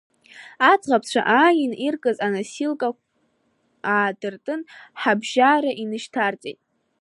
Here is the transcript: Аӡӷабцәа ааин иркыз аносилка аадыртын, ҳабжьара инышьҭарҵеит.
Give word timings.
Аӡӷабцәа 0.71 1.21
ааин 1.39 1.73
иркыз 1.85 2.17
аносилка 2.25 2.89
аадыртын, 3.95 4.61
ҳабжьара 5.01 5.71
инышьҭарҵеит. 5.81 6.59